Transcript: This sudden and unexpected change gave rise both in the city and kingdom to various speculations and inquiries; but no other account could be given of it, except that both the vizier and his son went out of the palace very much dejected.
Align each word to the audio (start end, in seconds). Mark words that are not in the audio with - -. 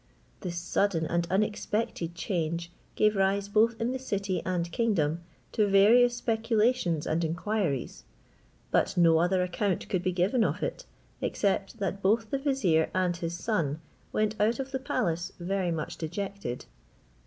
This 0.39 0.55
sudden 0.57 1.05
and 1.05 1.27
unexpected 1.29 2.15
change 2.15 2.71
gave 2.95 3.15
rise 3.15 3.47
both 3.47 3.79
in 3.79 3.91
the 3.91 3.99
city 3.99 4.41
and 4.43 4.71
kingdom 4.71 5.21
to 5.51 5.67
various 5.67 6.15
speculations 6.15 7.05
and 7.05 7.23
inquiries; 7.23 8.03
but 8.71 8.97
no 8.97 9.19
other 9.19 9.43
account 9.43 9.87
could 9.89 10.01
be 10.01 10.11
given 10.11 10.43
of 10.43 10.63
it, 10.63 10.85
except 11.21 11.77
that 11.77 12.01
both 12.01 12.31
the 12.31 12.39
vizier 12.39 12.89
and 12.95 13.17
his 13.17 13.37
son 13.37 13.79
went 14.11 14.33
out 14.41 14.57
of 14.57 14.71
the 14.71 14.79
palace 14.79 15.33
very 15.39 15.69
much 15.69 15.99
dejected. 15.99 16.65